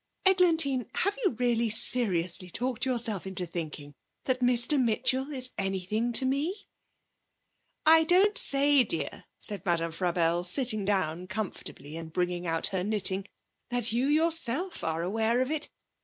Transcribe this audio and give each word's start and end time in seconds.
'Eglantine, 0.25 0.87
have 0.95 1.15
you 1.23 1.29
really 1.33 1.69
seriously 1.69 2.49
talked 2.49 2.87
yourself 2.87 3.27
into 3.27 3.45
thinking 3.45 3.93
that 4.25 4.39
Mr 4.39 4.81
Mitchell 4.81 5.31
is 5.31 5.51
anything 5.59 6.11
to 6.11 6.25
me?' 6.25 6.65
'I 7.85 8.05
don't 8.05 8.35
say, 8.35 8.83
dear,' 8.83 9.25
said 9.41 9.63
Madame 9.63 9.91
Frabelle, 9.91 10.43
sitting 10.43 10.83
down 10.85 11.27
comfortably, 11.27 11.97
and 11.97 12.11
bringing 12.11 12.47
out 12.47 12.65
her 12.73 12.83
knitting, 12.83 13.27
'that 13.69 13.91
you 13.93 14.07
yourself 14.07 14.83
are 14.83 15.03
aware 15.03 15.39
of 15.39 15.51
it. 15.51 15.69